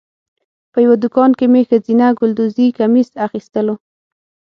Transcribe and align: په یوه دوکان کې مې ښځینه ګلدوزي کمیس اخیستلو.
په 0.71 0.77
یوه 0.85 0.95
دوکان 1.03 1.31
کې 1.37 1.45
مې 1.51 1.61
ښځینه 1.69 2.05
ګلدوزي 2.19 2.67
کمیس 2.77 3.09
اخیستلو. 3.25 3.75